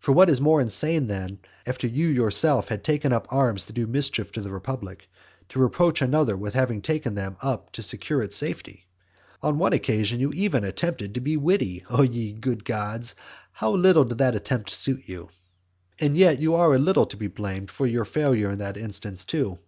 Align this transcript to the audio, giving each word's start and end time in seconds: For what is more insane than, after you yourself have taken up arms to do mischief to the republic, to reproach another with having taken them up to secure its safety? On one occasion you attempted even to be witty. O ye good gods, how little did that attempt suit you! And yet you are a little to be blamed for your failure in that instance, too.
For 0.00 0.10
what 0.10 0.28
is 0.28 0.40
more 0.40 0.60
insane 0.60 1.06
than, 1.06 1.38
after 1.66 1.86
you 1.86 2.08
yourself 2.08 2.66
have 2.70 2.82
taken 2.82 3.12
up 3.12 3.28
arms 3.30 3.64
to 3.66 3.72
do 3.72 3.86
mischief 3.86 4.32
to 4.32 4.40
the 4.40 4.50
republic, 4.50 5.08
to 5.50 5.60
reproach 5.60 6.02
another 6.02 6.36
with 6.36 6.54
having 6.54 6.82
taken 6.82 7.14
them 7.14 7.36
up 7.40 7.70
to 7.74 7.82
secure 7.84 8.20
its 8.22 8.34
safety? 8.34 8.88
On 9.40 9.58
one 9.58 9.72
occasion 9.72 10.18
you 10.18 10.30
attempted 10.32 11.10
even 11.10 11.14
to 11.14 11.20
be 11.20 11.36
witty. 11.36 11.84
O 11.88 12.02
ye 12.02 12.32
good 12.32 12.64
gods, 12.64 13.14
how 13.52 13.70
little 13.70 14.02
did 14.02 14.18
that 14.18 14.34
attempt 14.34 14.68
suit 14.70 15.08
you! 15.08 15.28
And 16.00 16.16
yet 16.16 16.40
you 16.40 16.56
are 16.56 16.74
a 16.74 16.78
little 16.80 17.06
to 17.06 17.16
be 17.16 17.28
blamed 17.28 17.70
for 17.70 17.86
your 17.86 18.04
failure 18.04 18.50
in 18.50 18.58
that 18.58 18.76
instance, 18.76 19.24
too. 19.24 19.60